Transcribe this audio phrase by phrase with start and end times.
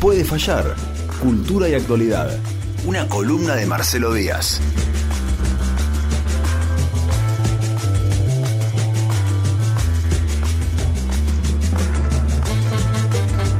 [0.00, 0.74] puede fallar?
[1.20, 2.30] Cultura y actualidad.
[2.86, 4.60] Una columna de Marcelo Díaz.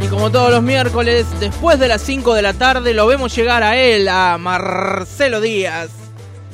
[0.01, 3.63] Y como todos los miércoles, después de las 5 de la tarde, lo vemos llegar
[3.63, 5.91] a él, a Marcelo Díaz.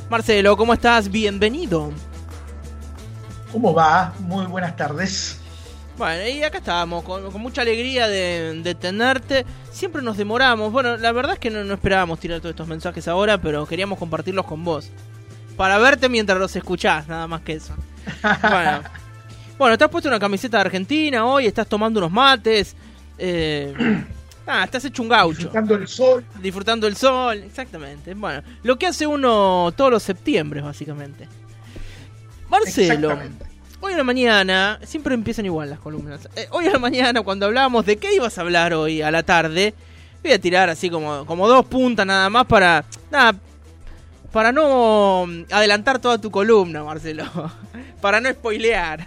[0.09, 1.11] Marcelo, ¿cómo estás?
[1.11, 1.93] Bienvenido.
[3.53, 4.15] ¿Cómo va?
[4.21, 5.44] Muy buenas tardes.
[5.97, 9.47] Bueno, y acá estamos, con, mucha alegría de, tenerte.
[9.71, 10.73] Siempre nos demoramos.
[10.73, 14.45] Bueno, la verdad es que no, esperábamos tirar todos estos mensajes ahora, pero queríamos compartirlos
[14.45, 14.91] con vos.
[15.57, 17.75] Para verte mientras los escuchás, nada más que eso.
[18.43, 18.83] Bueno,
[19.57, 22.75] bueno te has puesto una camiseta de Argentina hoy, estás tomando unos mates.
[23.17, 23.73] Eh,
[24.49, 25.43] ah, estás hecho un gaucho.
[25.43, 26.25] Disfrutando el sol.
[26.43, 28.15] Disfrutando el sol, exactamente.
[28.15, 31.29] Bueno, lo que hace uno todos los septiembre, básicamente.
[32.49, 33.17] Marcelo,
[33.85, 36.27] hoy en la mañana, siempre empiezan igual las columnas.
[36.37, 39.23] Eh, hoy en la mañana, cuando hablábamos de qué ibas a hablar hoy a la
[39.23, 39.75] tarde,
[40.23, 42.85] voy a tirar así como, como dos puntas nada más para.
[43.11, 43.35] Nada,
[44.33, 47.25] para no adelantar toda tu columna, Marcelo.
[48.01, 49.07] para no spoilear.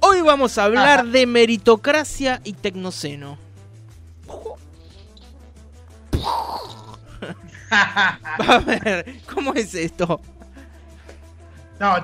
[0.00, 3.38] Hoy vamos a hablar de meritocracia y tecnoceno.
[7.70, 10.20] a ver, ¿cómo es esto?
[11.78, 11.96] No,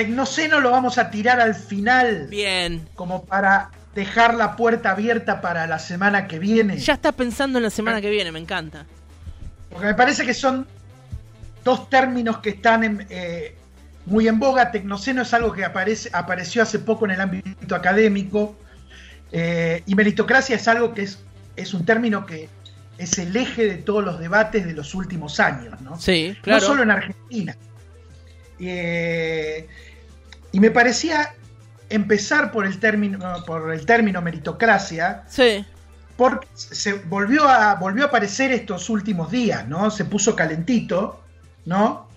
[0.00, 2.28] Tecnoceno lo vamos a tirar al final.
[2.30, 2.88] Bien.
[2.94, 6.78] Como para dejar la puerta abierta para la semana que viene.
[6.78, 8.86] Ya está pensando en la semana que viene, me encanta.
[9.68, 10.66] Porque me parece que son
[11.64, 13.56] dos términos que están en, eh,
[14.06, 14.70] muy en boga.
[14.70, 18.56] Tecnoceno es algo que aparece, apareció hace poco en el ámbito académico.
[19.32, 21.18] Eh, y meritocracia es algo que es,
[21.56, 22.48] es un término que
[22.96, 26.00] es el eje de todos los debates de los últimos años, ¿no?
[26.00, 26.62] Sí, claro.
[26.62, 27.54] No solo en Argentina.
[28.58, 29.68] Eh,
[30.52, 31.34] y me parecía
[31.88, 35.24] empezar por el término, por el término meritocracia.
[35.28, 35.64] Sí.
[36.16, 39.90] Porque se volvió a, volvió a aparecer estos últimos días, ¿no?
[39.90, 41.20] Se puso calentito,
[41.64, 42.08] ¿no?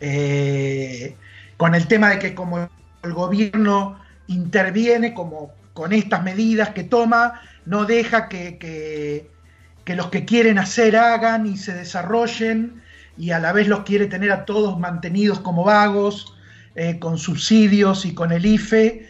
[0.00, 1.16] Eh,
[1.56, 2.68] con el tema de que como
[3.02, 10.24] el gobierno interviene como con estas medidas que toma, no deja que, que, los que
[10.24, 12.82] quieren hacer hagan y se desarrollen
[13.16, 16.34] y a la vez los quiere tener a todos mantenidos como vagos,
[16.74, 19.08] eh, con subsidios y con el IFE.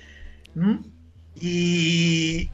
[1.36, 2.50] Y,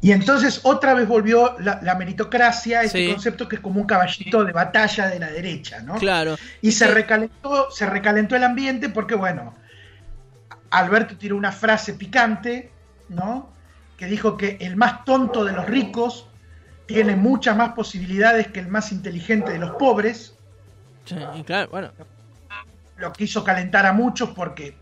[0.00, 4.52] y, entonces otra vez volvió la, meritocracia, este concepto que es como un caballito de
[4.52, 5.94] batalla de la derecha, ¿no?
[5.96, 6.36] Claro.
[6.62, 9.54] Y se recalentó, se recalentó el ambiente porque, bueno,
[10.70, 12.70] Alberto tiró una frase picante,
[13.08, 13.52] ¿no?
[13.96, 16.26] Que dijo que el más tonto de los ricos
[16.86, 20.34] tiene muchas más posibilidades que el más inteligente de los pobres.
[21.04, 21.92] Sí, claro, bueno.
[22.96, 24.76] Lo quiso calentar a muchos porque,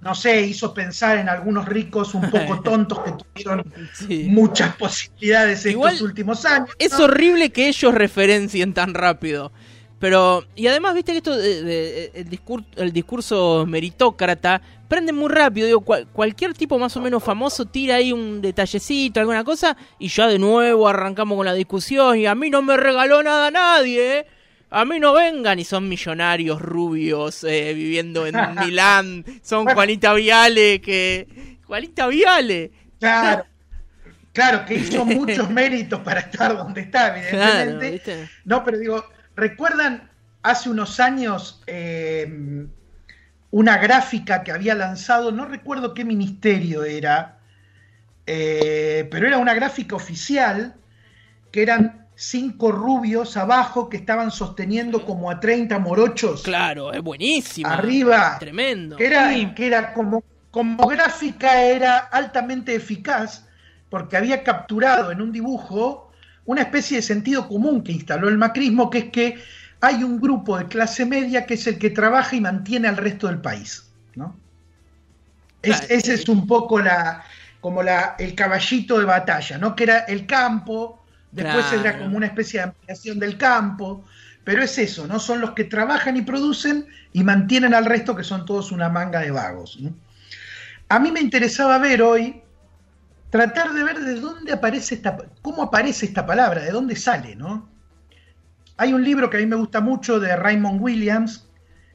[0.00, 3.72] no sé, hizo pensar en algunos ricos un poco tontos que tuvieron
[4.28, 6.70] muchas posibilidades en estos últimos años.
[6.78, 9.52] Es horrible que ellos referencien tan rápido.
[10.04, 15.66] Pero, y además, viste que esto, de, el, discurso, el discurso meritócrata, prende muy rápido.
[15.66, 20.26] Digo, cualquier tipo más o menos famoso tira ahí un detallecito, alguna cosa, y ya
[20.26, 22.18] de nuevo arrancamos con la discusión.
[22.18, 24.26] Y a mí no me regaló nada nadie, ¿eh?
[24.74, 29.24] A mí no vengan y son millonarios rubios eh, viviendo en Milán.
[29.42, 31.58] Son Juanita Viale que...
[31.64, 32.72] Juanita Viale.
[32.98, 33.46] Claro.
[34.32, 38.28] Claro, que hizo muchos méritos para estar donde está, evidentemente.
[38.44, 39.04] no, pero digo,
[39.36, 40.10] ¿Recuerdan
[40.42, 42.66] hace unos años eh,
[43.50, 47.38] una gráfica que había lanzado, no recuerdo qué ministerio era,
[48.26, 50.74] eh, pero era una gráfica oficial
[51.50, 56.42] que eran cinco rubios abajo que estaban sosteniendo como a 30 morochos.
[56.42, 57.68] Claro, es buenísimo.
[57.68, 58.36] Arriba.
[58.38, 58.96] Tremendo.
[58.96, 63.46] Que era, que era como, como gráfica, era altamente eficaz
[63.90, 66.10] porque había capturado en un dibujo
[66.46, 69.38] una especie de sentido común que instaló el macrismo, que es que
[69.80, 73.28] hay un grupo de clase media que es el que trabaja y mantiene al resto
[73.28, 73.88] del país.
[74.14, 74.36] ¿no?
[75.62, 77.24] ese es un poco la,
[77.60, 79.74] como la, el caballito de batalla, ¿no?
[79.76, 81.03] que era el campo,
[81.34, 84.04] después era como una especie de ampliación del campo,
[84.44, 85.18] pero es eso, ¿no?
[85.18, 89.20] Son los que trabajan y producen y mantienen al resto, que son todos una manga
[89.20, 89.78] de vagos.
[90.88, 92.42] A mí me interesaba ver hoy
[93.30, 97.68] tratar de ver de dónde aparece esta, cómo aparece esta palabra, de dónde sale, ¿no?
[98.76, 101.48] Hay un libro que a mí me gusta mucho de Raymond Williams,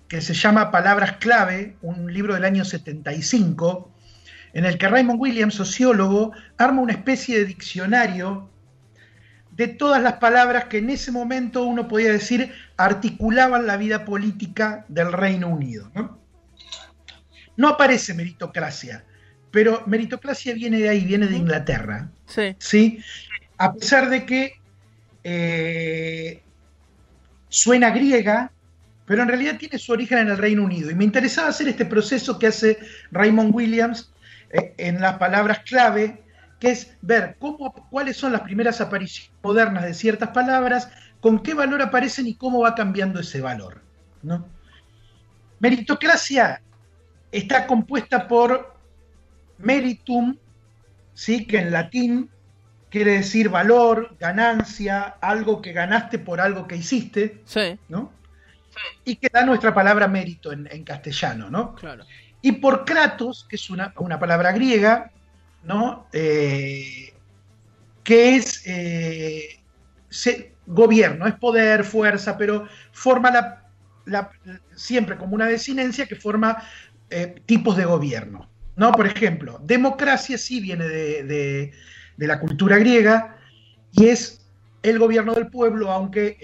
[0.07, 3.91] que se llama Palabras clave, un libro del año 75,
[4.53, 8.49] en el que Raymond Williams, sociólogo, arma una especie de diccionario
[9.59, 14.85] de todas las palabras que en ese momento uno podía decir articulaban la vida política
[14.87, 15.91] del Reino Unido.
[15.93, 16.17] No,
[17.57, 19.03] no aparece meritocracia,
[19.51, 22.09] pero meritocracia viene de ahí, viene de Inglaterra.
[22.25, 22.55] Sí.
[22.57, 23.03] ¿sí?
[23.57, 24.53] a pesar de que
[25.25, 26.41] eh,
[27.49, 28.53] suena griega,
[29.05, 30.89] pero en realidad tiene su origen en el Reino Unido.
[30.89, 32.79] Y me interesaba hacer este proceso que hace
[33.11, 34.13] Raymond Williams
[34.51, 36.23] eh, en las palabras clave,
[36.59, 40.89] que es ver cómo, cuáles son las primeras apariciones modernas de ciertas palabras,
[41.21, 43.81] con qué valor aparecen y cómo va cambiando ese valor.
[44.21, 44.45] ¿no?
[45.59, 46.61] Meritocracia
[47.31, 48.75] está compuesta por
[49.57, 50.37] meritum,
[51.13, 51.45] ¿sí?
[51.45, 52.29] que en latín
[52.89, 57.43] quiere decir valor, ganancia, algo que ganaste por algo que hiciste,
[57.87, 58.11] ¿no?
[59.05, 61.75] Y que da nuestra palabra mérito en, castellano, ¿no?
[61.75, 62.05] Claro.
[62.41, 65.11] Y por kratos, que es una, palabra griega,
[65.63, 66.07] ¿no?
[66.13, 67.13] Eh,
[68.03, 69.59] que es eh,
[70.65, 73.61] gobierno, es poder, fuerza, pero forma
[74.05, 74.31] la,
[74.75, 76.63] siempre como una desinencia que forma
[77.09, 78.49] eh, tipos de gobierno.
[78.75, 78.91] ¿no?
[78.91, 81.71] Por ejemplo, democracia sí viene de,
[82.17, 83.37] la cultura griega
[83.91, 84.45] y es
[84.83, 86.37] el gobierno del pueblo, aunque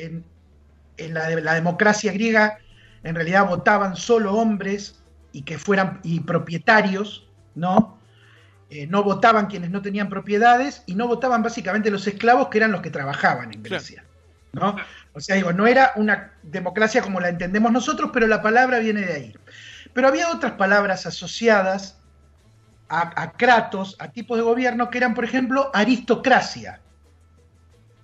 [0.98, 2.60] en, la, la, democracia griega
[3.04, 5.02] en realidad votaban solo hombres
[5.32, 7.98] y que fueran y propietarios, ¿no?
[8.70, 12.72] Eh, no votaban quienes no tenían propiedades y no votaban básicamente los esclavos que eran
[12.72, 14.04] los que trabajaban en Grecia.
[14.54, 14.76] ¿no?
[15.14, 19.02] O sea, digo, no era una democracia como la entendemos nosotros, pero la palabra viene
[19.02, 19.36] de ahí.
[19.94, 21.98] Pero había otras palabras asociadas
[22.88, 26.82] a, Kratos, a tipos de gobierno, que eran, por ejemplo, aristocracia.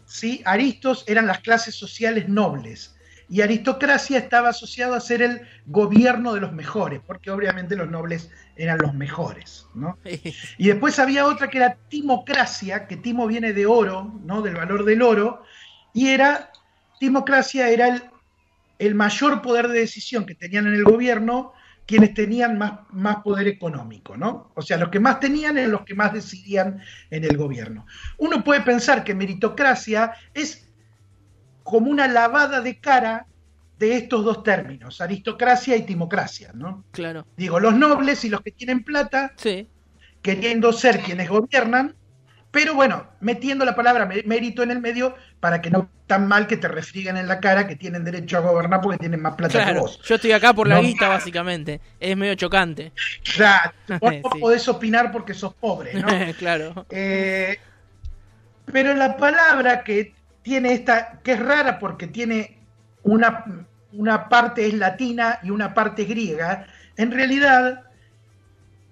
[0.06, 0.42] ¿Sí?
[0.46, 2.96] Aristos eran las clases sociales nobles.
[3.31, 8.30] Y aristocracia estaba asociado a ser el gobierno de los mejores, porque obviamente los nobles
[8.57, 9.68] eran los mejores.
[9.74, 9.98] ¿no?
[10.57, 14.42] Y después había otra que era timocracia, que timo viene de oro, ¿no?
[14.42, 15.44] del valor del oro,
[15.94, 16.51] y era,
[17.00, 18.04] timocracia era el,
[18.80, 21.54] el mayor poder de decisión que tenían en el gobierno
[21.86, 24.51] quienes tenían más, más poder económico, ¿no?
[24.56, 27.86] O sea, los que más tenían eran los que más decidían en el gobierno.
[28.18, 30.70] Uno puede pensar que meritocracia es
[31.71, 33.27] como una lavada de cara
[33.79, 36.83] de estos dos términos, aristocracia y timocracia, ¿no?
[36.91, 37.25] Claro.
[37.38, 39.69] Digo, los nobles y los que tienen plata, sí.
[40.21, 41.95] queriendo ser quienes gobiernan,
[42.51, 46.57] pero bueno, metiendo la palabra mérito en el medio para que no tan mal que
[46.57, 49.79] te refrieguen en la cara que tienen derecho a gobernar porque tienen más plata que
[49.79, 50.01] vos.
[50.03, 51.79] Yo estoy acá por la guita, básicamente.
[52.01, 52.91] Es medio chocante.
[53.33, 53.71] Claro,
[54.01, 56.07] vos no podés opinar porque sos pobre, ¿no?
[56.38, 56.85] claro.
[56.89, 57.57] Eh,
[58.65, 60.13] pero la palabra que
[60.44, 62.60] tiene esta, que es rara porque tiene
[63.04, 63.46] una,
[63.94, 66.68] una parte es latina y una parte griega,
[66.98, 67.84] en realidad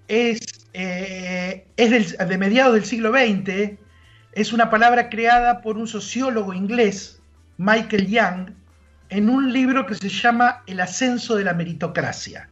[0.08, 3.76] es eh, es de mediados del siglo XX,
[4.32, 7.20] es una palabra creada por un sociólogo inglés,
[7.58, 8.50] Michael Young,
[9.08, 12.48] en un libro que se llama El ascenso de la meritocracia,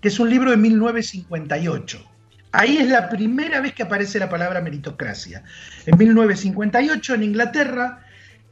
[0.00, 2.08] que es un libro de 1958.
[2.50, 5.44] Ahí es la primera vez que aparece la palabra meritocracia.
[5.86, 8.01] En 1958, en Inglaterra,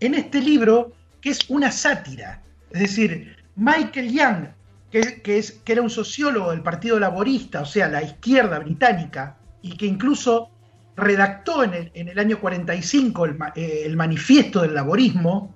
[0.00, 2.42] en este libro, que es una sátira.
[2.70, 4.48] Es decir, Michael Young
[4.90, 9.76] que, es, que era un sociólogo del Partido Laborista, o sea, la izquierda británica, y
[9.76, 10.50] que incluso
[10.96, 15.54] redactó en el, en el año 45 eh, el, manifiesto del laborismo,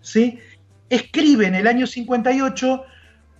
[0.00, 0.38] ¿sí?
[0.90, 2.84] escribe en el año 58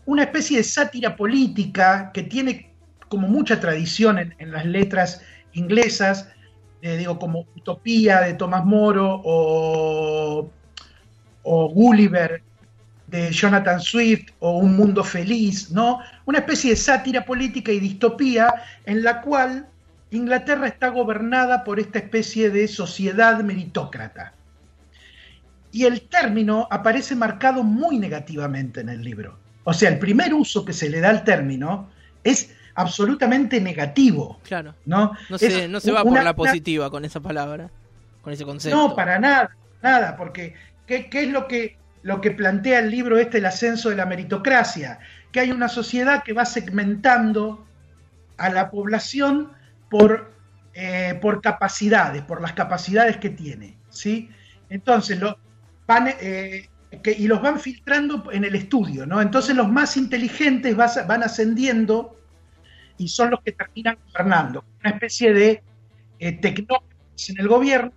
[0.07, 2.75] una especie de sátira política que tiene
[3.09, 5.23] como mucha tradición en, las letras
[5.53, 6.29] inglesas,
[6.85, 10.51] eh, digo, como Utopía de Tomás Moro o,
[11.43, 12.43] o Gulliver
[13.07, 16.01] de Jonathan Swift o Un Mundo Feliz, ¿no?
[16.27, 18.53] Una especie de sátira política y distopía
[18.85, 19.67] en la cual
[20.11, 24.35] Inglaterra está gobernada por esta especie de sociedad meritócrata.
[25.73, 29.39] Y el término aparece marcado muy negativamente en el libro.
[29.65, 31.89] O sea, el primer uso que se le da al término
[32.25, 34.41] es absolutamente negativo.
[34.45, 34.75] Claro.
[34.85, 37.71] No, no se, no se va por la positiva con esa palabra,
[38.23, 38.77] con ese concepto.
[38.77, 40.55] No, para nada, nada, porque
[40.87, 44.05] ¿qué, qué es lo que lo que plantea el libro este, el ascenso de la
[44.05, 44.99] meritocracia,
[45.33, 47.67] que hay una sociedad que va segmentando
[48.37, 49.53] a la población
[49.89, 50.31] por,
[50.75, 53.79] eh, por capacidades, por las capacidades que tiene.
[53.89, 54.29] ¿sí?
[54.69, 55.39] Entonces, lo,
[55.87, 56.69] van, eh,
[57.05, 59.23] y los van filtrando en el estudio, ¿no?
[59.23, 62.19] Entonces los más inteligentes van ascendiendo
[62.99, 64.65] y son los que terminan gobernando.
[64.81, 65.63] Una especie de
[66.19, 67.93] eh, tecnócratas en el gobierno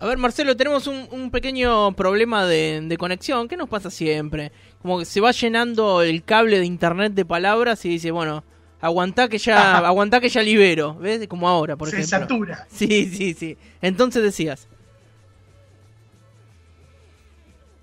[0.00, 3.46] A ver, Marcelo, tenemos un, pequeño problema de, conexión.
[3.48, 4.50] ¿Qué nos pasa siempre?
[4.80, 8.42] Como que se va llenando el cable de internet de palabras y dice, bueno,
[8.80, 10.94] aguantá que ya, aguantá que ya libero.
[10.94, 11.28] ¿Ves?
[11.28, 12.06] Como ahora, por ejemplo.
[12.06, 12.66] Se satura.
[12.70, 13.58] Sí, sí, sí.
[13.82, 14.68] Entonces decías.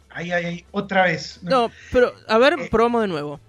[0.09, 1.39] Ahí, ahí, otra vez.
[1.43, 2.67] No, pero, a ver, eh.
[2.71, 3.39] probamos de nuevo.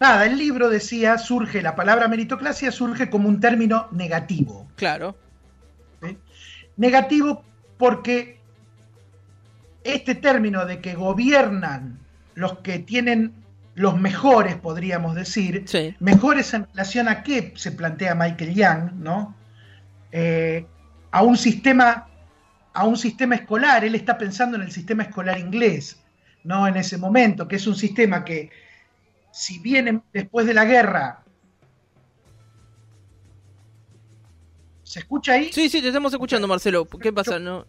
[0.00, 4.68] Nada, el libro decía, surge, la palabra meritocracia surge como un término negativo.
[4.76, 5.16] Claro.
[6.76, 7.42] Negativo
[7.78, 8.38] porque
[9.84, 11.98] este término de que gobiernan
[12.34, 13.32] los que tienen
[13.74, 15.64] los mejores, podríamos decir,
[16.00, 19.34] mejores en relación a qué se plantea Michael Young, ¿no?
[20.12, 20.66] Eh,
[21.10, 22.08] a un sistema,
[22.72, 26.02] a un sistema escolar, él está pensando en el sistema escolar inglés,
[26.42, 26.66] ¿no?
[26.66, 28.50] En ese momento, que es un sistema que,
[29.36, 31.22] si bien después de la guerra
[34.82, 35.52] ¿Se escucha ahí?
[35.52, 36.86] Sí, sí, te estamos escuchando, Marcelo.
[36.86, 37.40] ¿Qué pasa?
[37.40, 37.66] No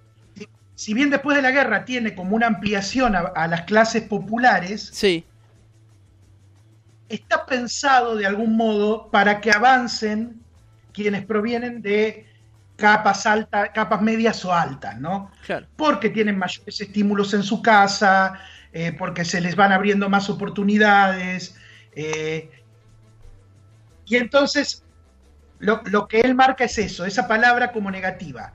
[0.78, 5.26] si bien después de la guerra tiene como una ampliación a, las clases populares, sí.
[7.10, 10.40] está pensado de algún modo para que avancen
[10.94, 12.28] quienes provienen de
[12.76, 15.32] capas altas, capas medias o altas, ¿no?
[15.48, 15.66] Claro.
[15.76, 18.40] Porque tienen mayores estímulos en su casa,
[18.80, 21.58] eh, porque se les van abriendo más oportunidades.
[21.96, 22.52] Eh,
[24.06, 24.84] y entonces
[25.58, 28.54] lo, lo, que él marca es eso, esa palabra como negativa.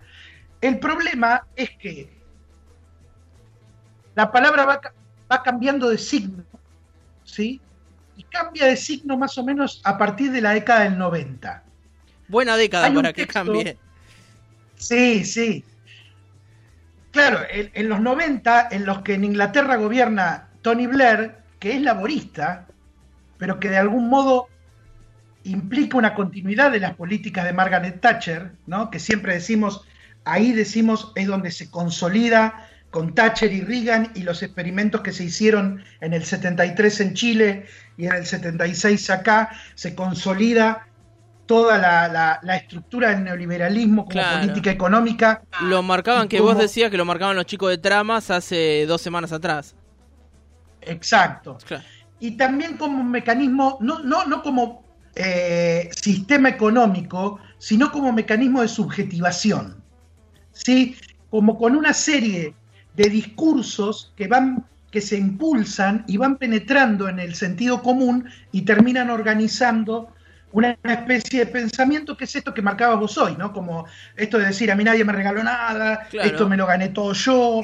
[0.60, 2.08] El problema es que
[4.14, 4.80] la palabra
[5.28, 6.44] va, cambiando de signo,
[7.24, 7.60] ¿sí?
[8.16, 11.64] Y cambia de signo más o menos a partir de la década del 90.
[12.28, 13.76] Buena década para que cambie.
[14.76, 15.64] Sí, sí.
[17.12, 22.66] Claro, en, los 90, en los que en Inglaterra gobierna Tony Blair, que es laborista,
[23.38, 24.48] pero que de algún modo
[25.44, 28.90] implica una continuidad de las políticas de Margaret Thatcher, ¿no?
[28.90, 29.86] que siempre decimos
[30.24, 35.24] ahí decimos es donde se consolida con Thatcher y Reagan y los experimentos que se
[35.24, 37.66] hicieron en el 73 en Chile
[37.96, 40.86] y en el 76 acá, se consolida
[41.52, 45.42] toda la, estructura del neoliberalismo como política económica.
[45.60, 49.32] Lo marcaban, que vos decías que lo marcaban los chicos de tramas hace dos semanas
[49.32, 49.74] atrás.
[50.80, 51.58] Exacto.
[52.20, 54.82] Y también como mecanismo, no, no, no como
[55.14, 59.82] eh, sistema económico, sino como mecanismo de subjetivación.
[60.52, 60.96] ¿sí?
[61.28, 62.54] como con una serie
[62.94, 68.62] de discursos que van que se impulsan y van penetrando en el sentido común y
[68.62, 70.12] terminan organizando
[70.52, 73.52] una especie de pensamiento que es esto que marcabas vos hoy, ¿no?
[73.52, 77.12] Como esto de decir, a mí nadie me regaló nada, esto me lo gané todo
[77.12, 77.62] yo,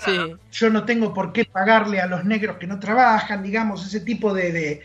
[0.50, 4.34] yo no tengo por qué pagarle a los negros que no trabajan, digamos, ese tipo
[4.34, 4.82] de,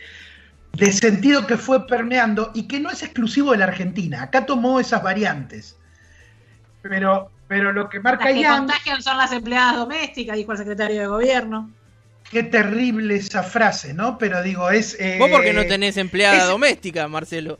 [0.72, 4.22] de sentido que fue permeando y que no es exclusivo de la Argentina.
[4.22, 5.76] Acá tomó esas variantes.
[6.82, 11.00] Pero pero lo que marca las que contagian son las empleadas domésticas, dijo el secretario
[11.00, 11.70] de gobierno.
[12.30, 14.18] Qué terrible esa frase, ¿no?
[14.18, 14.96] Pero digo, es.
[14.98, 17.58] Eh, Vos porque no tenés empleada doméstica, Marcelo.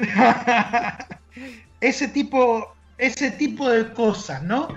[1.80, 4.68] ese tipo, ese tipo de cosas, ¿no?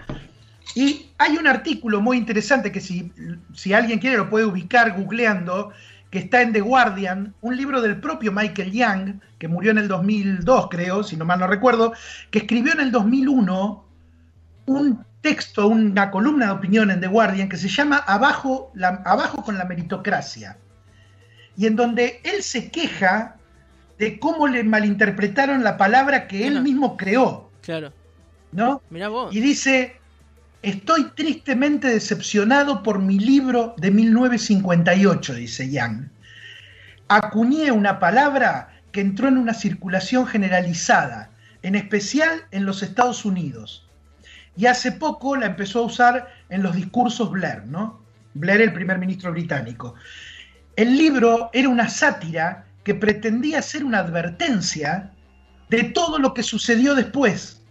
[0.75, 3.11] Y hay un artículo muy interesante que si,
[3.55, 5.71] si alguien quiere lo puede ubicar googleando,
[6.11, 9.87] que está en The Guardian, un libro del propio Michael Young, que murió en el
[9.87, 11.93] 2002, creo, si no mal no recuerdo,
[12.31, 13.85] que escribió en el 2001
[14.65, 18.71] un texto, una columna de opinión en The Guardian que se llama Abajo,
[19.05, 20.57] Abajo con la meritocracia,
[21.57, 23.35] y en donde él se queja
[23.99, 27.51] de cómo le malinterpretaron la palabra que él mismo creó.
[27.61, 27.93] Claro.
[28.51, 28.81] ¿No?
[28.89, 29.35] Mirá vos.
[29.35, 29.99] Y dice,
[30.61, 36.09] Estoy tristemente decepcionado por mi libro de 1958, dice Young.
[37.07, 41.29] Acuñé una palabra que entró en una circulación generalizada,
[41.61, 43.87] en especial en los Estados Unidos.
[44.57, 48.01] Y hace poco la empezó a usar en los discursos Blair, ¿no?
[48.33, 49.95] Blair, el primer ministro británico.
[50.75, 55.11] El libro era una sátira que pretendía ser una advertencia
[55.69, 57.61] de todo lo que sucedió después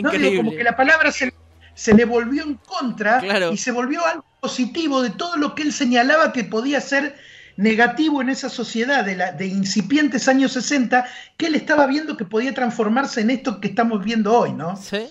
[0.00, 5.10] como que la palabra se, le volvió en contra y se volvió algo positivo de
[5.10, 7.14] todo lo que él señalaba que podía ser
[7.56, 12.24] negativo en esa sociedad de, la, de incipientes años 60, que él estaba viendo que
[12.24, 14.76] podía transformarse en esto que estamos viendo hoy, ¿no?
[14.76, 15.08] Sí.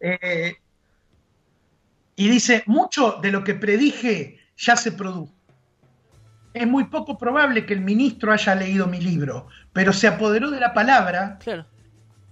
[0.00, 0.56] Eh,
[2.16, 5.33] y dice, mucho de lo que predije ya se produjo.
[6.54, 10.60] Es muy poco probable que el ministro haya leído mi libro, pero se apoderó de
[10.60, 11.66] la palabra claro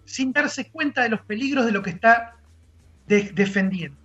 [0.05, 2.37] sin darse cuenta de los peligros de lo que está
[3.07, 3.97] defendiendo.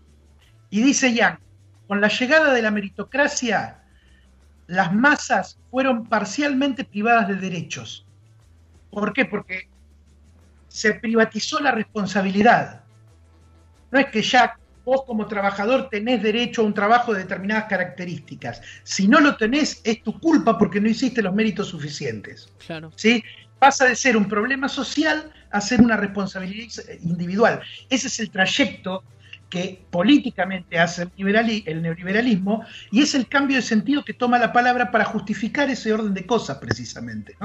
[0.69, 1.39] Y dice Yang,
[1.87, 3.83] con la llegada de la meritocracia,
[4.67, 8.05] las masas fueron parcialmente privadas de derechos.
[8.89, 9.25] ¿Por qué?
[9.25, 9.69] Porque
[10.67, 12.83] se privatizó la responsabilidad.
[13.91, 18.61] No es que ya vos como trabajador tenés derecho a un trabajo de determinadas características.
[18.83, 22.49] Si no lo tenés, es tu culpa porque no hiciste los méritos suficientes.
[22.65, 22.93] Claro.
[22.95, 23.21] ¿sí?
[23.59, 26.69] Pasa de ser un problema social a ser una responsabilidad
[27.01, 27.59] individual.
[27.89, 29.03] Ese es el trayecto
[29.49, 34.89] que políticamente hace el, neoliberalismo y es el cambio de sentido que toma la palabra
[34.89, 37.35] para justificar ese orden de cosas precisamente.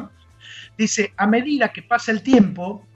[0.78, 2.86] Dice, a medida que pasa el tiempo,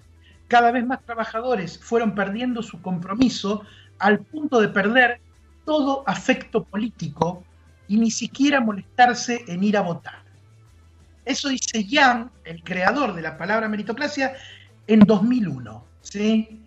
[0.47, 3.65] cada vez más trabajadores fueron perdiendo su compromiso
[3.99, 5.21] al punto de perder
[5.65, 7.45] todo afecto político
[7.89, 10.23] y ni siquiera molestarse en ir a votar.
[11.25, 14.35] Eso dice Jan, el creador de la palabra meritocracia,
[14.87, 15.85] en 2001.
[16.01, 16.63] ¿sí?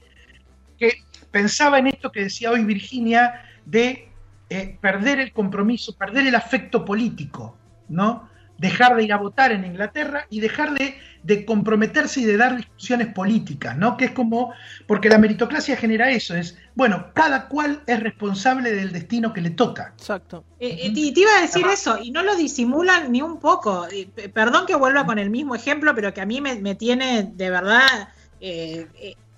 [0.78, 4.10] Que pensaba en esto que decía hoy Virginia de
[4.50, 7.58] eh, perder el compromiso, perder el afecto político,
[7.88, 8.29] ¿no?
[8.60, 12.56] Dejar de ir a votar en Inglaterra y dejar de, de, comprometerse y de dar
[12.58, 13.98] discusiones políticas, ¿no?
[13.98, 14.54] Que es como,
[14.86, 19.50] porque la meritocracia genera eso, es, bueno, cada cual es responsable del destino que le
[19.50, 19.94] toca.
[19.98, 20.44] Exacto.
[20.60, 23.88] Eh, eh, y te iba a decir eso, y no lo disimulan ni un poco.
[24.34, 27.50] perdón que vuelva con el mismo ejemplo, pero que a mí me, me tiene de
[27.50, 28.10] verdad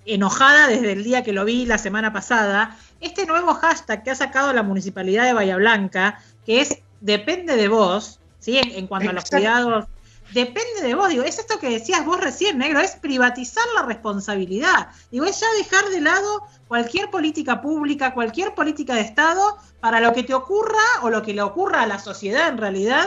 [0.04, 4.14] enojada desde el día que lo vi la semana pasada, este nuevo hashtag que ha
[4.14, 8.58] sacado la Municipalidad de Bahía Blanca, que es depende de vos, ¿sí?
[8.58, 9.86] En, cuanto a los cuidados,
[10.34, 14.88] depende de vos, digo, es esto que decías vos recién, negro, es privatizar la responsabilidad,
[15.10, 20.12] digo, es ya dejar de lado cualquier política pública, cualquier política de Estado, para lo
[20.12, 23.06] que te ocurra o lo que le ocurra a la sociedad en realidad,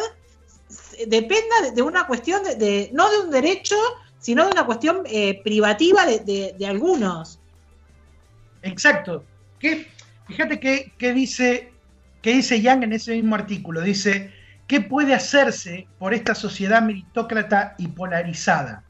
[1.08, 3.76] dependa de, una cuestión de, no de un derecho,
[4.20, 7.40] sino de una cuestión eh, privativa de, algunos.
[8.62, 9.24] Exacto.
[9.60, 9.88] ¿Qué,
[10.28, 11.72] fíjate qué dice,
[12.22, 13.82] qué dice Yang en ese mismo artículo.
[13.82, 14.34] Dice,
[14.68, 18.84] ¿qué puede hacerse por esta sociedad meritócrata y polarizada?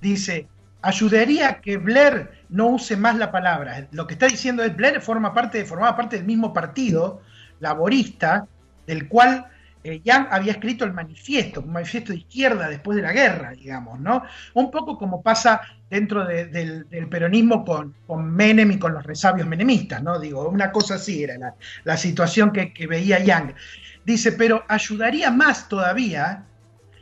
[0.00, 0.48] Dice,
[0.82, 3.86] ayudaría que Blair no use más la palabra.
[3.92, 7.20] Lo que está diciendo es Blair forma parte, formaba parte del mismo partido
[7.60, 8.46] laborista,
[8.86, 9.46] del cual
[9.82, 14.22] eh, había escrito el manifiesto, un manifiesto de izquierda después de la guerra, digamos, ¿no?
[14.52, 20.02] Un poco como pasa dentro del, peronismo con, con, Menem y con los resabios menemistas,
[20.02, 20.18] ¿no?
[20.18, 23.54] Digo, una cosa así era la, situación que, veía Yang.
[24.04, 26.46] Dice, pero ayudaría más todavía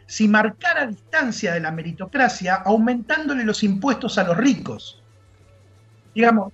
[0.06, 5.02] si marcara distancia de la meritocracia aumentándole los impuestos a los ricos.
[6.14, 6.52] Digamos,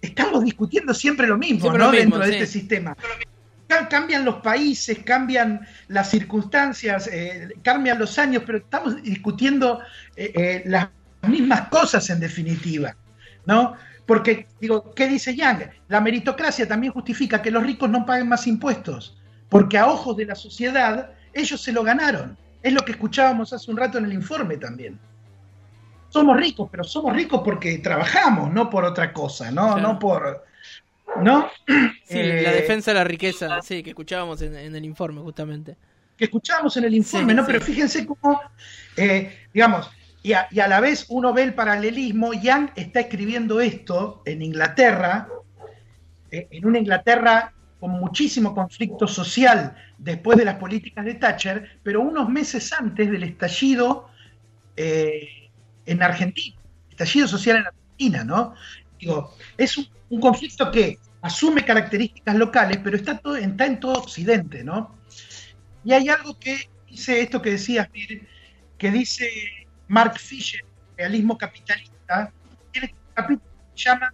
[0.00, 1.90] estamos discutiendo siempre lo mismo, ¿no?
[1.90, 2.96] Dentro de este sistema
[3.88, 9.80] cambian los países, cambian las circunstancias, eh, cambian los años, pero estamos discutiendo
[10.16, 10.88] eh, eh, las
[11.26, 12.96] mismas cosas en definitiva,
[13.46, 13.76] ¿no?
[14.06, 15.70] Porque, digo, ¿qué dice Yang?
[15.88, 19.16] La meritocracia también justifica que los ricos no paguen más impuestos,
[19.48, 22.36] porque a ojos de la sociedad ellos se lo ganaron.
[22.62, 24.98] Es lo que escuchábamos hace un rato en el informe también.
[26.10, 29.76] Somos ricos, pero somos ricos porque trabajamos, no por otra cosa, ¿no?
[29.78, 30.44] No por
[31.20, 31.50] ¿no?
[32.04, 35.76] Sí, la eh, defensa de la riqueza, sí, que escuchábamos en, el informe justamente.
[36.16, 37.46] Que escuchábamos en el informe, ¿no?
[37.46, 38.40] Pero fíjense cómo,
[38.96, 39.90] eh, digamos,
[40.24, 45.28] y a, la vez uno ve el paralelismo, Young está escribiendo esto en Inglaterra,
[46.30, 52.00] eh, en una Inglaterra con muchísimo conflicto social después de las políticas de Thatcher, pero
[52.00, 54.08] unos meses antes del estallido
[54.76, 56.56] en Argentina,
[56.88, 58.54] estallido social en Argentina, ¿no?
[58.98, 59.76] Digo, es
[60.08, 64.96] un conflicto que asume características locales, pero está, en todo Occidente, ¿no?
[65.84, 67.90] Y hay algo que dice esto que decías,
[68.78, 69.28] que dice
[69.88, 70.64] Mark Fisher,
[70.96, 72.32] realismo capitalista,
[72.72, 74.12] tiene un capítulo que se llama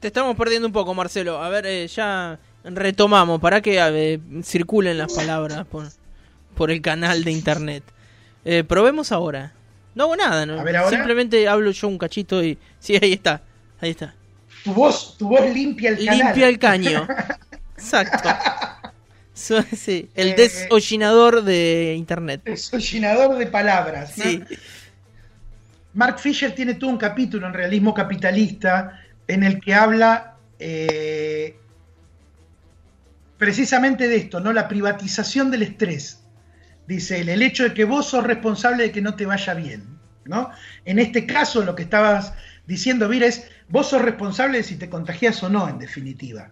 [0.00, 1.42] te estamos perdiendo un poco, Marcelo.
[1.42, 5.88] A ver, eh, ya retomamos para que circulen las palabras por,
[6.54, 7.84] por el canal de internet.
[8.44, 9.52] Eh, probemos ahora.
[9.94, 10.62] No hago nada, ¿no?
[10.88, 12.58] Simplemente hablo yo un cachito y.
[12.78, 13.42] Sí, ahí está.
[13.80, 14.14] Ahí está.
[14.64, 16.18] Tu voz, tu voz limpia el canal.
[16.18, 17.08] Limpia el caño.
[17.76, 18.28] Exacto.
[19.34, 22.42] sí, el eh, desollinador de internet.
[22.44, 24.12] Desollinador de palabras.
[24.14, 24.42] Sí.
[25.94, 31.56] Mark Fisher tiene todo un capítulo en realismo capitalista en el que habla eh,
[33.38, 34.52] precisamente de esto, ¿no?
[34.52, 36.22] La privatización del estrés
[36.86, 39.98] dice él, el hecho de que vos sos responsable de que no te vaya bien,
[40.24, 40.50] ¿no?
[40.84, 42.34] En este caso lo que estabas
[42.66, 46.50] diciendo, Vir, es vos sos responsable de si te contagias o no, en definitiva.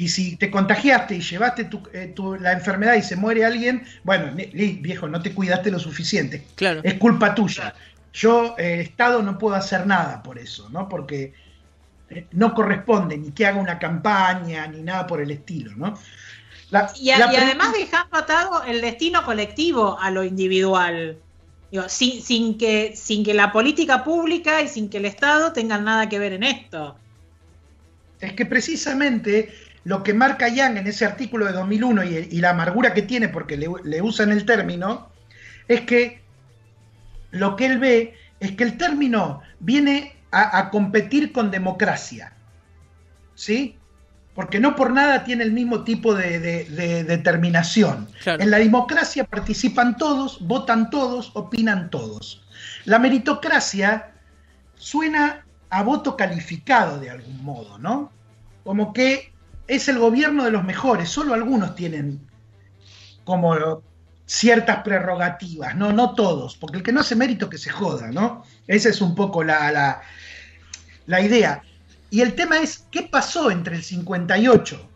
[0.00, 5.06] Y si te contagiaste y llevaste eh, la enfermedad y se muere alguien, bueno, viejo,
[5.06, 6.46] no te cuidaste lo suficiente.
[6.54, 6.80] Claro.
[6.82, 7.74] Es culpa tuya.
[8.14, 10.88] Yo, el Estado, no puedo hacer nada por eso, ¿no?
[10.88, 11.34] Porque
[12.08, 15.98] eh, no corresponde ni que haga una campaña ni nada por el estilo, ¿no?
[16.98, 21.18] y, además dejando atado el destino colectivo a lo individual.
[21.88, 26.18] sin, que, sin que la política pública y sin que el Estado tengan nada que
[26.18, 26.96] ver en esto.
[28.18, 32.92] Es que precisamente lo que marca Yang en ese artículo de 2001 y, la amargura
[32.92, 35.10] que tiene porque le, le usan el término,
[35.68, 36.20] es que
[37.30, 42.32] lo que él ve es que el término viene a, competir con democracia.
[43.34, 43.76] ¿Sí?
[44.34, 46.38] Porque no por nada tiene el mismo tipo de,
[47.04, 48.08] determinación.
[48.24, 52.46] En la democracia participan todos, votan todos, opinan todos.
[52.84, 54.12] La meritocracia
[54.76, 58.12] suena a voto calificado de algún modo, ¿no?
[58.64, 59.32] Como que
[59.70, 62.20] es el gobierno de los mejores, solo algunos tienen
[63.22, 63.84] como
[64.26, 68.44] ciertas prerrogativas, no, no todos, porque el que no hace mérito que se joda, ¿no?
[68.66, 70.02] Esa es un poco la,
[71.06, 71.62] la, idea.
[72.10, 74.90] Y el tema es, ¿qué pasó entre el 58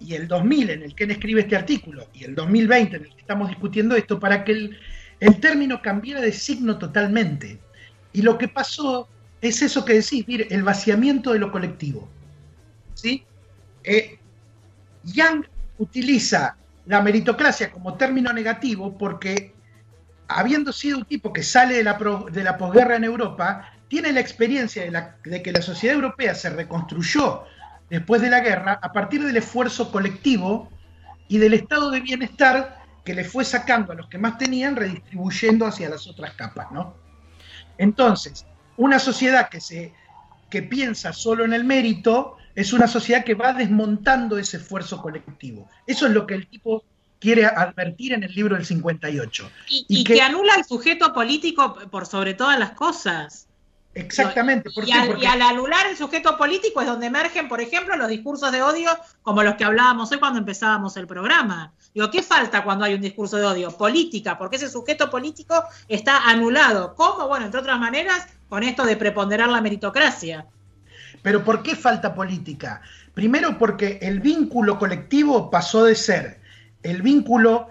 [0.00, 3.14] y el 2000 en el que él escribe este artículo y el 2020 en el
[3.14, 4.78] que estamos discutiendo esto para que el,
[5.20, 7.58] el término cambiara de signo totalmente?
[8.12, 9.08] Y lo que pasó
[9.40, 12.06] es eso que decís, mire, el vaciamiento de lo colectivo.
[12.92, 13.24] ¿Sí?
[13.84, 14.18] Eh,
[15.04, 15.44] Young
[15.78, 19.54] utiliza la meritocracia como término negativo porque,
[20.28, 21.98] habiendo sido un tipo que sale de la,
[22.30, 26.50] de la posguerra en Europa, tiene la experiencia de, de que la sociedad europea se
[26.50, 27.44] reconstruyó
[27.88, 30.70] después de la guerra a partir del esfuerzo colectivo
[31.28, 35.66] y del estado de bienestar que le fue sacando a los que más tenían, redistribuyendo
[35.66, 36.94] hacia las otras capas, ¿no?
[37.78, 39.92] Entonces, una sociedad que, se,
[40.50, 45.68] que piensa solo en el mérito es una sociedad que va desmontando ese esfuerzo colectivo.
[45.86, 46.84] Eso es lo que el tipo
[47.20, 49.50] quiere advertir en el libro del 58.
[49.68, 53.46] Y, que, anula al sujeto político por sobre todas las cosas.
[53.92, 54.70] Exactamente.
[54.86, 58.90] y, al, anular el sujeto político es donde emergen, por ejemplo, los discursos de odio
[59.22, 61.72] como los que hablábamos hoy cuando empezábamos el programa.
[61.92, 63.76] Digo, ¿qué falta cuando hay un discurso de odio?
[63.76, 66.94] Política, porque ese sujeto político está anulado.
[66.94, 67.26] ¿Cómo?
[67.26, 70.46] Bueno, entre otras maneras, con esto de preponderar la meritocracia.
[71.22, 72.82] Pero ¿por qué falta política?
[73.14, 76.40] Primero porque el vínculo colectivo pasó de ser
[76.82, 77.68] el vínculo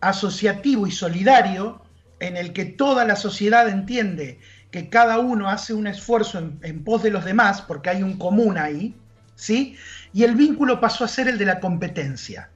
[0.00, 1.82] asociativo y solidario
[2.20, 4.38] en el que toda la sociedad entiende
[4.70, 8.58] que cada uno hace un esfuerzo en, pos de los demás, porque hay un común
[8.58, 8.94] ahí,
[9.36, 9.76] ¿sí?
[10.12, 12.50] Y el vínculo pasó a ser el de la competencia,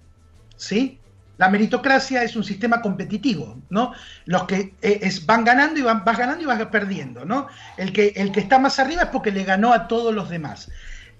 [0.56, 0.97] ¿sí?
[1.38, 3.94] La meritocracia es un sistema competitivo, ¿no?
[4.26, 7.46] Los que eh, van ganando y van, vas ganando y vas perdiendo, ¿no?
[7.76, 10.68] El que, el que está más arriba es porque le ganó a todos los demás.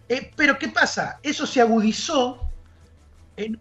[0.08, 1.20] Eh, pero ¿qué pasa?
[1.22, 2.44] Eso se agudizó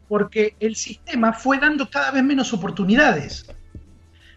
[0.08, 3.46] porque el sistema fue dando cada vez menos oportunidades.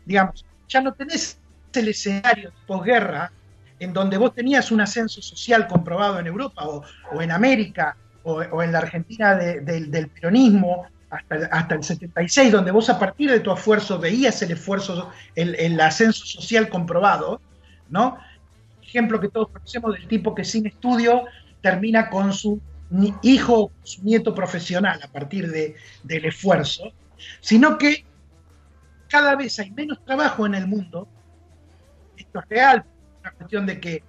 [0.04, 1.38] Digamos, ya no tenés
[1.72, 3.32] el escenario de posguerra
[3.78, 6.84] en donde vos tenías un ascenso social comprobado en Europa o,
[7.22, 13.30] en América o, en la Argentina del peronismo hasta, el 76, donde vos a partir
[13.30, 17.40] de tu esfuerzo veías el esfuerzo, el, ascenso social comprobado,
[17.88, 18.18] ¿no?
[18.80, 21.24] Ejemplo que todos conocemos del tipo que sin estudio
[21.60, 22.60] termina con su
[23.22, 26.92] hijo o su nieto profesional a partir de, del esfuerzo,
[27.40, 28.04] sino que
[29.08, 31.08] cada vez hay menos trabajo en el mundo,
[32.16, 32.84] esto es real,
[33.20, 34.04] una cuestión de que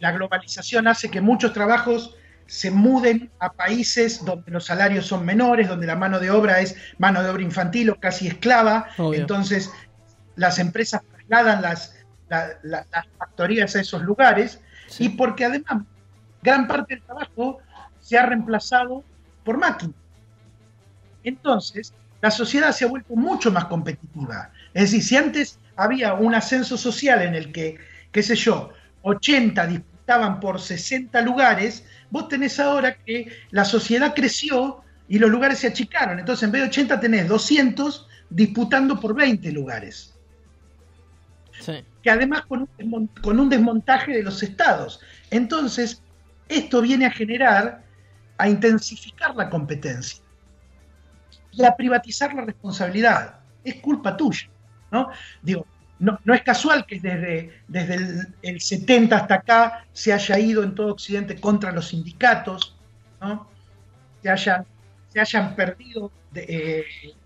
[0.00, 2.16] la globalización hace que muchos trabajos
[2.50, 6.74] se muden a países donde los salarios son menores, donde la mano de obra es
[6.98, 8.88] mano de obra infantil o casi esclava.
[8.98, 9.70] Entonces,
[10.34, 11.94] las empresas trasladan las,
[12.28, 14.60] las factorías a esos lugares
[14.98, 15.84] y porque además
[16.42, 17.58] gran parte del trabajo
[18.00, 19.04] se ha reemplazado
[19.44, 19.94] por máquinas.
[21.22, 24.50] Entonces, la sociedad se ha vuelto mucho más competitiva.
[24.74, 27.78] Es decir, si antes había un ascenso social en el que,
[28.10, 34.82] qué sé yo, 80 disputaban por 60 lugares, vos tenés ahora que la sociedad creció
[35.08, 36.18] y los lugares se achicaron.
[36.18, 40.14] Entonces, en vez de 80 tenés 200 disputando por 20 lugares.
[42.02, 45.00] Que además con un, con un desmontaje de los estados.
[45.30, 46.02] Entonces,
[46.48, 47.84] esto viene a generar,
[48.38, 50.22] a intensificar la competencia
[51.52, 53.40] y a privatizar la responsabilidad.
[53.62, 54.48] Es culpa tuya,
[54.90, 55.10] ¿no?
[55.42, 55.66] Digo,
[56.00, 60.92] no, es casual que desde, desde el, 70 hasta acá se haya ido en todo
[60.92, 62.74] Occidente contra los sindicatos,
[63.20, 63.46] ¿no?
[64.22, 64.64] se, hayan,
[65.08, 66.84] se hayan perdido eh,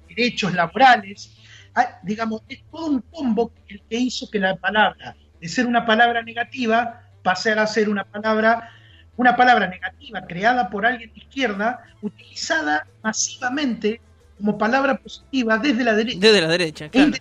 [0.08, 1.36] derechos laborales.
[1.74, 5.86] Ah, digamos, es todo un combo el que hizo que la palabra, de ser una
[5.86, 8.70] palabra negativa, pasara a ser una palabra,
[9.16, 14.00] una palabra negativa creada por alguien de izquierda, utilizada masivamente
[14.36, 16.18] como palabra positiva desde la derecha.
[16.20, 17.12] Desde la derecha, claro.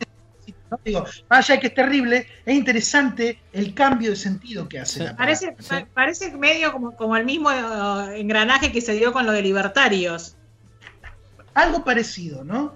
[0.84, 5.14] Digo, vaya que es terrible, es interesante el cambio de sentido que hace.
[5.14, 5.56] parece,
[5.94, 10.36] parece medio como, como el mismo eh, engranaje que se dio con lo de libertarios.
[11.54, 12.76] Algo parecido, ¿no?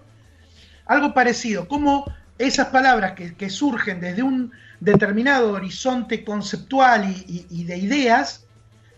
[0.86, 2.06] Algo parecido, como
[2.38, 8.46] esas palabras que, surgen desde un determinado horizonte conceptual y, de ideas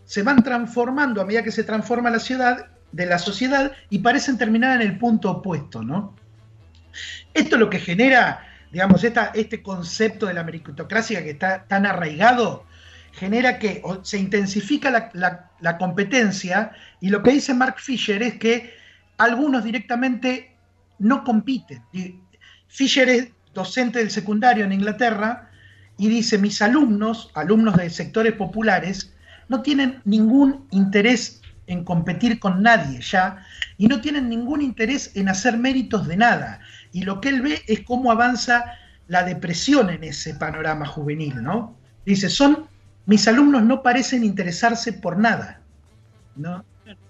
[0.06, 4.38] se van transformando a medida que se transforma la ciudad, de la sociedad, y parecen
[4.38, 6.16] terminar en el punto opuesto, ¿no?
[7.34, 12.66] Esto lo que genera digamos, esta, este concepto de la meritocracia que está tan arraigado,
[13.12, 18.74] genera que se intensifica la, competencia y lo que dice Mark Fisher es que
[19.18, 20.56] algunos directamente
[21.00, 21.84] no compiten.
[22.68, 25.50] Fisher es docente del secundario en Inglaterra
[25.98, 29.14] y dice, mis alumnos, alumnos de sectores populares,
[29.50, 33.46] no tienen ningún interés en competir con nadie ya
[33.78, 36.62] y no tienen ningún interés en hacer méritos de nada.
[36.92, 38.66] Y lo que él ve es cómo avanza
[39.08, 41.76] la depresión en ese panorama juvenil, ¿no?
[42.06, 42.68] Dice, son
[43.10, 45.62] mis alumnos no parecen interesarse por nada.
[46.36, 46.64] ¿no?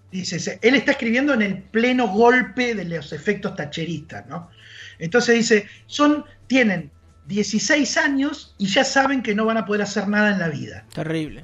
[0.10, 4.26] Dice, él está escribiendo en el pleno golpe de los efectos tacheristas.
[4.28, 4.50] ¿no?
[4.98, 6.90] Entonces dice, son, tienen
[7.28, 10.86] 16 años y ya saben que no van a poder hacer nada en la vida.
[10.94, 11.44] Terrible.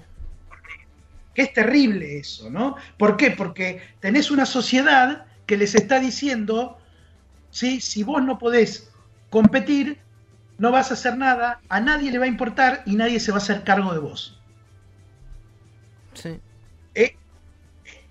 [1.34, 2.78] Que es terrible eso, ¿no?
[2.98, 3.32] ¿Por qué?
[3.32, 6.78] Porque tenés una sociedad que les está diciendo,
[7.56, 7.80] ¿sí?
[7.80, 8.92] si vos no podés
[9.30, 9.98] competir,
[10.58, 13.38] no vas a hacer nada, a nadie le va a importar y nadie se va
[13.38, 14.42] a hacer cargo de vos.
[16.94, 17.16] Eh,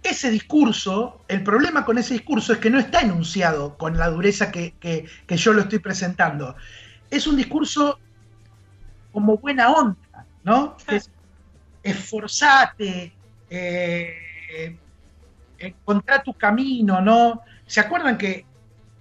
[0.03, 4.51] ese discurso, el problema con ese discurso es que no está enunciado con la dureza
[4.51, 4.75] que,
[5.29, 6.57] yo lo estoy presentando.
[7.11, 7.99] Es un discurso
[9.13, 10.77] como buena onda, ¿no?
[10.89, 11.11] Es,
[11.83, 13.13] esforzate,
[13.51, 14.77] eh,
[15.59, 17.43] encontrar tu camino, ¿no?
[17.67, 18.47] ¿Se acuerdan que...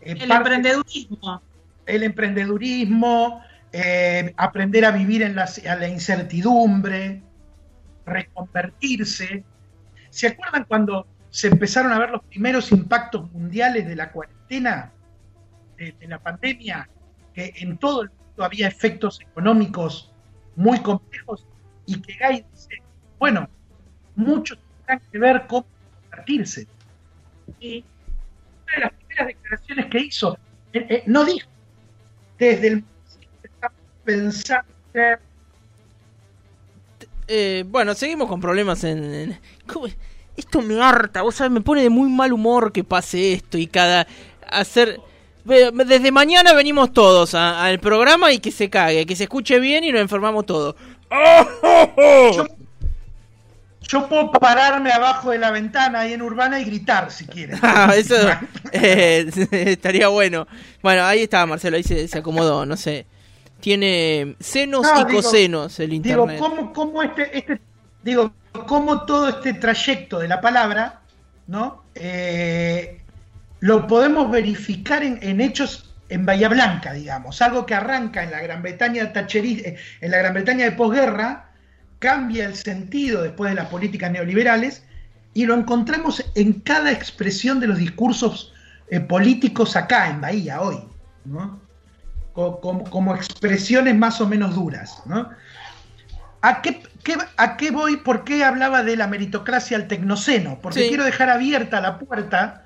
[0.06, 1.42] Eh, el emprendedurismo.
[1.86, 3.42] El emprendedurismo,
[4.38, 7.22] aprender a vivir en la incertidumbre,
[8.06, 9.44] reconvertirse.
[10.10, 14.92] ¿Se acuerdan cuando se empezaron a ver los primeros impactos mundiales de la cuarentena,
[15.78, 16.88] de, la pandemia,
[17.34, 20.14] que en todo el mundo había efectos económicos
[20.56, 21.48] muy complejos
[21.88, 22.84] y que Gay dice,
[23.18, 23.50] bueno,
[24.16, 25.66] muchos tendrán que ver cómo
[26.04, 26.68] convertirse.
[27.60, 27.84] Y
[28.64, 30.38] una de las primeras declaraciones que hizo,
[30.74, 31.48] eh, eh, no dijo,
[32.38, 32.84] desde el
[34.04, 34.68] pensando
[37.26, 39.40] eh, bueno, seguimos con problemas en...
[40.36, 43.68] Esto me harta, vos sabés, me pone de muy mal humor que pase esto y
[43.68, 44.08] cada...
[44.48, 45.00] hacer...
[45.46, 49.92] Desde mañana venimos todos al programa y que se cague, que se escuche bien y
[49.92, 50.76] nos enfermamos todos.
[52.36, 52.46] Yo,
[53.90, 57.60] puedo pararme abajo de la ventana ahí en Urbana y gritar si quieres.
[57.64, 58.16] Ah, eso
[58.72, 60.48] eh, estaría bueno.
[60.82, 63.06] Bueno, ahí estaba Marcelo, ahí se acomodó, no sé
[63.64, 66.36] tiene senos y cosenos el internet.
[66.36, 67.62] Digo, ¿cómo, este, este,
[68.04, 68.34] digo,
[68.68, 71.00] cómo todo este trayecto de la palabra,
[71.48, 71.86] ¿no?
[71.96, 73.00] Eh,
[73.62, 78.62] lo podemos verificar en, hechos en Bahía Blanca, digamos, algo que arranca en la Gran
[78.62, 81.46] Bretaña eh, en la Gran Bretaña de posguerra,
[82.04, 84.84] cambia el sentido después de las políticas neoliberales
[85.34, 88.54] y lo encontramos en cada expresión de los discursos
[88.90, 90.84] eh, políticos acá en Bahía hoy,
[91.24, 91.62] ¿no?
[92.34, 95.02] como, expresiones más o menos duras.
[95.06, 95.30] ¿no?
[96.42, 96.84] ¿A, qué,
[97.38, 97.96] ¿A qué voy?
[97.96, 100.60] ¿Por qué hablaba de la meritocracia al tecnoceno?
[100.62, 102.66] Porque quiero dejar abierta la puerta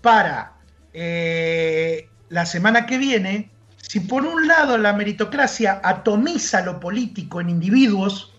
[0.00, 0.54] para
[0.94, 3.50] eh, la semana que viene.
[3.76, 8.30] Si por un lado la meritocracia atomiza lo político en individuos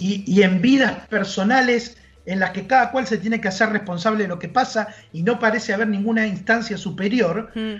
[0.00, 4.28] y, en vidas personales en las que cada cual se tiene que hacer responsable de
[4.28, 7.76] lo que pasa y no parece haber ninguna instancia superior, mm.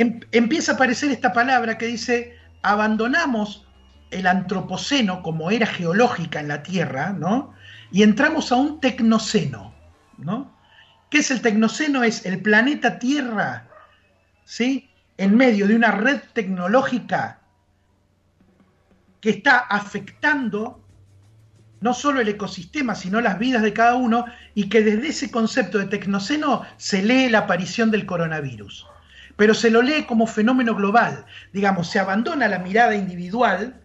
[0.00, 3.66] Em, empieza a aparecer esta palabra que dice, abandonamos
[4.10, 7.52] el antropoceno como era geológica en la Tierra, ¿no?
[7.92, 9.74] Y entramos a un tecnoceno,
[10.16, 10.56] ¿no?
[11.10, 12.02] ¿Qué es el tecnoceno?
[12.02, 13.68] Es el planeta Tierra,
[14.46, 14.88] ¿sí?
[15.18, 17.40] En medio de una red tecnológica
[19.20, 20.79] que está afectando
[21.80, 25.78] no solo el ecosistema, sino las vidas de cada uno, y que desde ese concepto
[25.78, 28.86] de tecnoceno se lee la aparición del coronavirus
[29.40, 31.24] pero se lo lee como fenómeno global.
[31.54, 33.80] Digamos, se abandona la mirada individual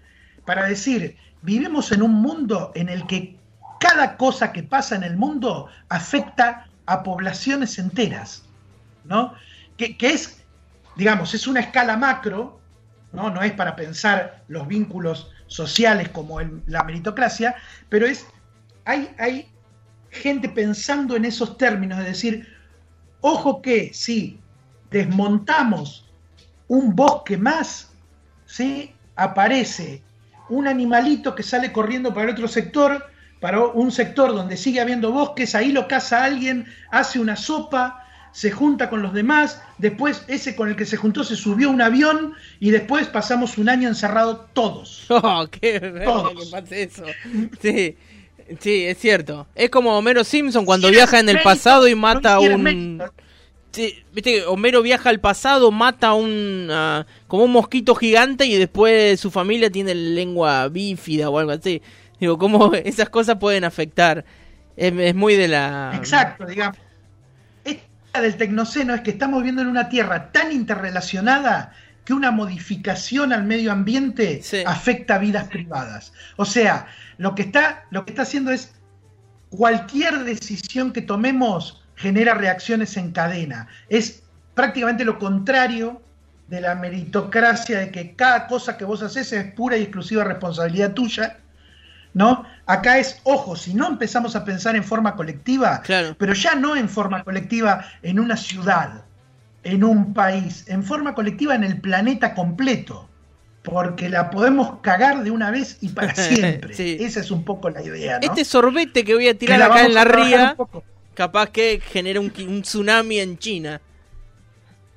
[0.46, 3.40] para decir, vivimos en un mundo en el que
[3.80, 8.44] cada cosa que pasa en el mundo afecta a poblaciones enteras,
[9.06, 9.34] ¿no?
[9.78, 10.44] Que, es,
[10.98, 12.60] digamos, es una escala macro,
[13.14, 13.30] ¿no?
[13.30, 17.56] No es para pensar los vínculos sociales como la meritocracia,
[17.90, 18.26] pero es,
[18.86, 19.48] hay, hay
[20.10, 22.48] gente pensando en esos términos, de decir,
[23.22, 24.40] ojo que sí,
[24.92, 26.10] desmontamos
[26.68, 27.92] un bosque más,
[28.46, 28.94] ¿sí?
[29.16, 30.02] aparece
[30.50, 33.06] un animalito que sale corriendo para el otro sector,
[33.40, 38.05] para un sector donde sigue habiendo bosques, ahí lo caza alguien, hace una sopa,
[38.36, 41.72] se junta con los demás, después ese con el que se juntó se subió a
[41.72, 45.06] un avión y después pasamos un año encerrado todos.
[45.10, 47.06] Oh, qué que pase eso.
[47.62, 47.96] Sí.
[48.60, 49.48] Sí, es cierto.
[49.56, 53.02] Es como Homero Simpson cuando viaja en el pasado y mata a un
[53.72, 58.46] Sí, viste que Homero viaja al pasado, mata a un ah, como un mosquito gigante
[58.46, 61.82] y después su familia tiene lengua bífida o algo así.
[62.20, 64.26] Digo, cómo esas cosas pueden afectar.
[64.76, 66.85] Es, es muy de la Exacto, digamos.
[68.22, 71.74] Del tecnoceno es que estamos viviendo en una tierra tan interrelacionada
[72.06, 74.64] que una modificación al medio ambiente Sí.
[74.66, 76.14] afecta a vidas privadas.
[76.38, 78.74] O sea, lo que está, lo que está haciendo es
[79.50, 83.68] cualquier decisión que tomemos genera reacciones en cadena.
[83.90, 84.24] Es
[84.54, 86.02] prácticamente lo contrario
[86.48, 90.94] de la meritocracia de que cada cosa que vos haces es pura y exclusiva responsabilidad
[90.94, 91.40] tuya.
[92.16, 92.46] ¿No?
[92.66, 96.16] Acá es, ojo, si no empezamos a pensar en forma colectiva, Claro.
[96.18, 99.04] pero ya no en forma colectiva en una ciudad,
[99.64, 103.08] en un país, en forma colectiva en el planeta completo,
[103.64, 106.74] porque la podemos cagar de una vez y para siempre.
[106.74, 106.96] Sí.
[107.02, 108.26] Esa es un poco la idea, ¿no?
[108.26, 110.56] Este sorbete que voy a tirar acá en la ría,
[111.16, 113.82] capaz que genera un, tsunami en China.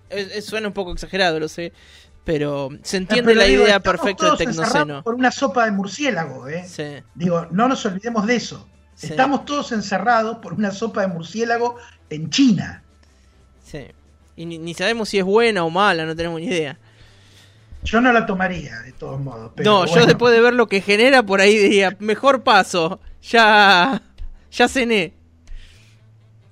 [0.09, 1.73] Es- es- suena un poco exagerado, lo sé.
[2.29, 5.03] Pero se entiende Pero la digo, idea perfecta encerrados tecnoceno.
[5.03, 6.63] Por una sopa de murciélago, ¿eh?
[6.69, 8.69] Sí, Digo, no nos olvidemos de eso.
[8.95, 9.07] Sí.
[9.07, 11.77] Estamos todos encerrados por una sopa de murciélago
[12.11, 12.83] en China.
[13.65, 13.87] sí.
[14.37, 16.79] Y ni, ni sabemos si es buena o mala, no tenemos ni idea.
[17.83, 19.51] Yo no la tomaría, de todos modos.
[19.57, 23.01] pero no, yo después de ver lo que genera por ahí diría, mejor paso.
[23.23, 24.03] Ya,
[24.53, 25.15] ya cené.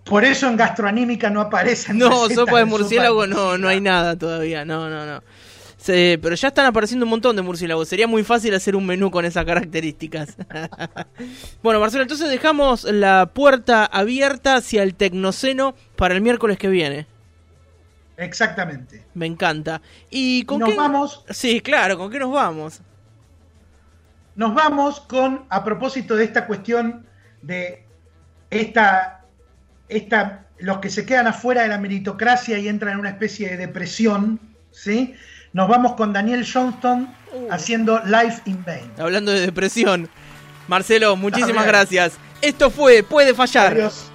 [0.05, 1.99] Por eso en gastroanímica no aparecen.
[1.99, 4.65] No, sopa de de murciélago de no, no hay nada todavía.
[4.65, 5.23] No, no, no.
[5.87, 7.89] Se- pero ya están apareciendo un montón de murciélagos.
[7.89, 10.37] Sería muy fácil hacer un menú con esas características.
[11.63, 17.07] bueno, Marcelo, entonces dejamos la puerta abierta hacia el tecnoceno para el miércoles que viene.
[18.17, 19.05] Exactamente.
[19.15, 19.81] Me encanta.
[20.11, 20.77] ¿Y con nos qué?
[20.77, 22.81] vamos, Sí, claro, ¿con qué nos vamos?
[24.35, 27.07] nos vamos con, a propósito de esta cuestión
[27.41, 27.85] de
[28.51, 29.25] esta,
[29.89, 33.57] esta, los que se quedan afuera de la meritocracia y entran en una especie de
[33.57, 35.15] depresión, ¿sí?
[35.57, 37.49] Nos vamos con Daniel Johnston Uh.
[37.51, 38.93] haciendo Life in Vain.
[38.99, 40.07] Hablando de depresión.
[40.69, 42.19] Marcelo, muchísimas gracias.
[42.43, 43.73] Esto fue Puede Fallar.
[43.73, 44.11] Adiós.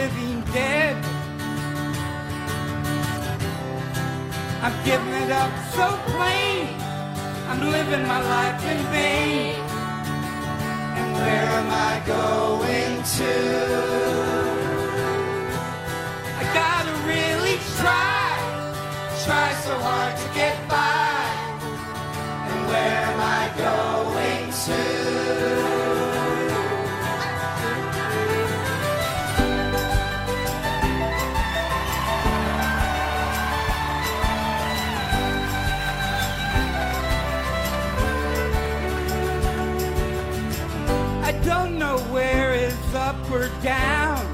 [0.00, 0.94] Living dead.
[4.64, 6.66] I'm giving it up so plain.
[7.50, 9.54] I'm living my life in vain.
[10.98, 13.34] And where am I going to?
[16.40, 18.26] I gotta really try,
[19.24, 21.18] try so hard to get by.
[22.50, 24.97] And where am I going to?
[43.62, 44.24] Down.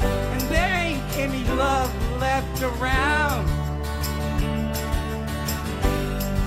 [0.00, 3.46] And there ain't any love left around.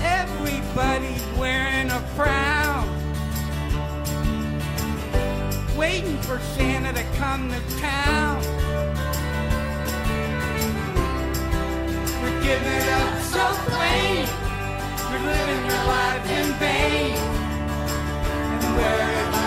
[0.02, 2.88] Everybody's wearing a frown.
[5.76, 8.42] Waiting for Santa to come to town.
[12.22, 14.26] We're giving it up so plain.
[15.10, 17.16] We're living your life in vain.
[18.52, 19.41] And where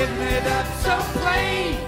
[0.00, 1.79] We're it up so plain.